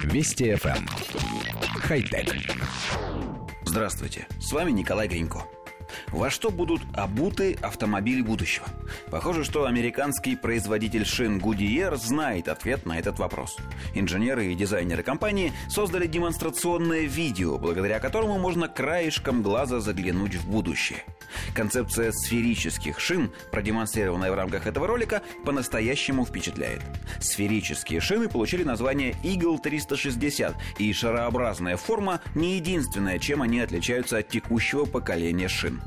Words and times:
Вести 0.00 0.52
FM. 0.52 0.76
Эм. 0.76 0.86
Хай-тек. 1.80 2.34
Здравствуйте, 3.64 4.26
с 4.40 4.52
вами 4.52 4.70
Николай 4.70 5.08
Гринько. 5.08 5.44
Во 6.08 6.30
что 6.30 6.50
будут 6.50 6.82
обуты 6.94 7.56
автомобили 7.62 8.22
будущего? 8.22 8.66
Похоже, 9.10 9.44
что 9.44 9.66
американский 9.66 10.36
производитель 10.36 11.04
шин 11.04 11.38
Goodyear 11.38 11.96
знает 11.96 12.48
ответ 12.48 12.86
на 12.86 12.98
этот 12.98 13.18
вопрос. 13.18 13.56
Инженеры 13.94 14.46
и 14.46 14.54
дизайнеры 14.54 15.02
компании 15.02 15.52
создали 15.68 16.06
демонстрационное 16.06 17.02
видео, 17.02 17.58
благодаря 17.58 18.00
которому 18.00 18.38
можно 18.38 18.68
краешком 18.68 19.42
глаза 19.42 19.80
заглянуть 19.80 20.34
в 20.34 20.48
будущее. 20.48 21.04
Концепция 21.54 22.12
сферических 22.12 23.00
шин, 23.00 23.32
продемонстрированная 23.50 24.30
в 24.30 24.34
рамках 24.34 24.66
этого 24.66 24.86
ролика, 24.86 25.22
по-настоящему 25.44 26.24
впечатляет. 26.24 26.82
Сферические 27.20 28.00
шины 28.00 28.28
получили 28.28 28.64
название 28.64 29.14
Eagle 29.22 29.58
360, 29.60 30.54
и 30.78 30.92
шарообразная 30.92 31.76
форма 31.76 32.20
не 32.34 32.56
единственное, 32.56 33.18
чем 33.18 33.42
они 33.42 33.60
отличаются 33.60 34.18
от 34.18 34.28
текущего 34.28 34.84
поколения 34.84 35.48
шин. 35.48 35.80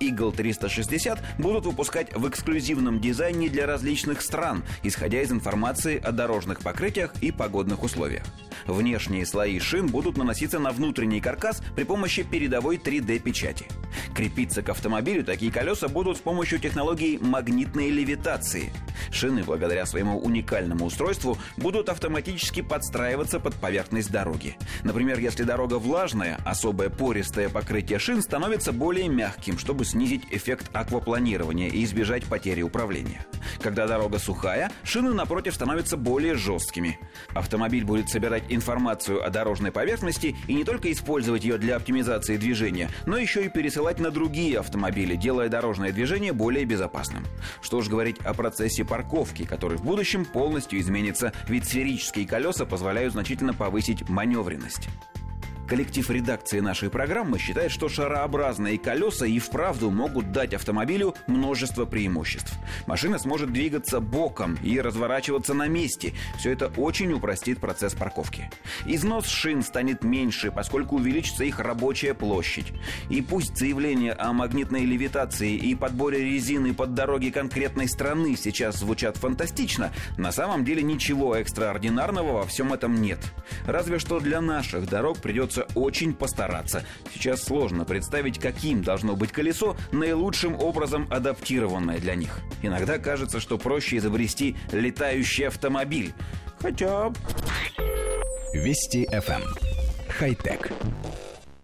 Eagle 0.00 0.34
360 0.34 1.20
будут 1.38 1.66
выпускать 1.66 2.14
в 2.14 2.28
эксклюзивном 2.28 3.00
дизайне 3.00 3.48
для 3.48 3.66
различных 3.66 4.22
стран, 4.22 4.64
исходя 4.82 5.22
из 5.22 5.30
информации 5.30 5.98
о 5.98 6.12
дорожных 6.12 6.60
покрытиях 6.60 7.14
и 7.20 7.30
погодных 7.30 7.82
условиях. 7.82 8.24
Внешние 8.66 9.26
слои 9.26 9.58
шин 9.58 9.86
будут 9.86 10.16
наноситься 10.16 10.58
на 10.58 10.70
внутренний 10.70 11.20
каркас 11.20 11.62
при 11.74 11.84
помощи 11.84 12.22
передовой 12.22 12.76
3D-печати. 12.76 13.66
Крепиться 14.14 14.62
к 14.62 14.68
автомобилю 14.80 15.22
такие 15.22 15.52
колеса 15.52 15.88
будут 15.88 16.16
с 16.16 16.20
помощью 16.20 16.58
технологии 16.58 17.18
магнитной 17.20 17.90
левитации. 17.90 18.72
Шины, 19.12 19.42
благодаря 19.42 19.86
своему 19.86 20.18
уникальному 20.18 20.86
устройству, 20.86 21.38
будут 21.56 21.88
автоматически 21.88 22.62
подстраиваться 22.62 23.40
под 23.40 23.54
поверхность 23.54 24.10
дороги. 24.10 24.56
Например, 24.82 25.18
если 25.18 25.44
дорога 25.44 25.78
влажная, 25.78 26.38
особое 26.44 26.90
пористое 26.90 27.48
покрытие 27.48 27.98
шин 27.98 28.22
становится 28.22 28.72
более 28.72 29.08
мягким, 29.08 29.58
чтобы 29.58 29.84
снизить 29.84 30.24
эффект 30.30 30.70
аквапланирования 30.72 31.68
и 31.68 31.84
избежать 31.84 32.24
потери 32.24 32.62
управления. 32.62 33.24
Когда 33.62 33.86
дорога 33.86 34.18
сухая, 34.18 34.70
шины, 34.82 35.12
напротив, 35.12 35.54
становятся 35.54 35.96
более 35.96 36.34
жесткими. 36.34 36.98
Автомобиль 37.34 37.84
будет 37.84 38.08
собирать 38.08 38.44
информацию 38.48 39.24
о 39.24 39.30
дорожной 39.30 39.72
поверхности 39.72 40.36
и 40.48 40.54
не 40.54 40.64
только 40.64 40.90
использовать 40.92 41.44
ее 41.44 41.58
для 41.58 41.76
оптимизации 41.76 42.36
движения, 42.36 42.88
но 43.06 43.16
еще 43.18 43.44
и 43.44 43.48
пересылать 43.48 43.98
на 43.98 44.10
другие 44.10 44.58
автомобили, 44.58 45.16
делая 45.16 45.48
дорожное 45.48 45.92
движение 45.92 46.32
более 46.32 46.64
безопасным. 46.64 47.26
Что 47.62 47.78
уж 47.78 47.88
говорить 47.88 48.18
о 48.24 48.34
процессе 48.34 48.84
парковки, 48.90 49.44
который 49.46 49.78
в 49.78 49.84
будущем 49.84 50.24
полностью 50.24 50.80
изменится, 50.80 51.32
ведь 51.46 51.64
сферические 51.64 52.26
колеса 52.26 52.66
позволяют 52.66 53.12
значительно 53.12 53.54
повысить 53.54 54.08
маневренность. 54.08 54.88
Коллектив 55.70 56.10
редакции 56.10 56.58
нашей 56.58 56.90
программы 56.90 57.38
считает, 57.38 57.70
что 57.70 57.88
шарообразные 57.88 58.76
колеса 58.76 59.24
и 59.24 59.38
вправду 59.38 59.92
могут 59.92 60.32
дать 60.32 60.52
автомобилю 60.52 61.14
множество 61.28 61.84
преимуществ. 61.84 62.52
Машина 62.88 63.20
сможет 63.20 63.52
двигаться 63.52 64.00
боком 64.00 64.58
и 64.64 64.80
разворачиваться 64.80 65.54
на 65.54 65.68
месте. 65.68 66.12
Все 66.36 66.50
это 66.50 66.72
очень 66.76 67.12
упростит 67.12 67.60
процесс 67.60 67.94
парковки. 67.94 68.50
Износ 68.84 69.28
шин 69.28 69.62
станет 69.62 70.02
меньше, 70.02 70.50
поскольку 70.50 70.96
увеличится 70.96 71.44
их 71.44 71.60
рабочая 71.60 72.14
площадь. 72.14 72.72
И 73.08 73.22
пусть 73.22 73.56
заявления 73.56 74.14
о 74.14 74.32
магнитной 74.32 74.84
левитации 74.84 75.54
и 75.54 75.76
подборе 75.76 76.18
резины 76.18 76.74
под 76.74 76.94
дороги 76.94 77.30
конкретной 77.30 77.86
страны 77.86 78.34
сейчас 78.36 78.74
звучат 78.80 79.18
фантастично, 79.18 79.92
на 80.18 80.32
самом 80.32 80.64
деле 80.64 80.82
ничего 80.82 81.36
экстраординарного 81.36 82.32
во 82.32 82.42
всем 82.44 82.72
этом 82.72 83.00
нет. 83.00 83.20
Разве 83.66 84.00
что 84.00 84.18
для 84.18 84.40
наших 84.40 84.88
дорог 84.88 85.18
придется 85.18 85.59
придется 85.60 85.78
очень 85.78 86.14
постараться. 86.14 86.82
Сейчас 87.12 87.42
сложно 87.42 87.84
представить, 87.84 88.38
каким 88.38 88.82
должно 88.82 89.16
быть 89.16 89.32
колесо, 89.32 89.76
наилучшим 89.92 90.54
образом 90.54 91.06
адаптированное 91.10 91.98
для 91.98 92.14
них. 92.14 92.40
Иногда 92.62 92.98
кажется, 92.98 93.40
что 93.40 93.58
проще 93.58 93.96
изобрести 93.98 94.56
летающий 94.72 95.46
автомобиль. 95.46 96.12
Хотя... 96.60 97.12
Вести 98.52 99.06
FM. 99.06 99.42
Эм. 99.42 99.54
Хай-тек. 100.08 100.72